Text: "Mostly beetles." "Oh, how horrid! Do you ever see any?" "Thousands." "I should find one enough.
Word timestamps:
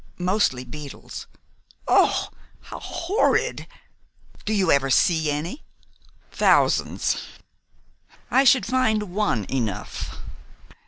"Mostly 0.17 0.63
beetles." 0.63 1.27
"Oh, 1.87 2.29
how 2.59 2.79
horrid! 2.79 3.67
Do 4.45 4.51
you 4.53 4.71
ever 4.71 4.89
see 4.89 5.29
any?" 5.29 5.63
"Thousands." 6.31 7.17
"I 8.31 8.43
should 8.43 8.65
find 8.65 9.13
one 9.13 9.43
enough. 9.43 10.17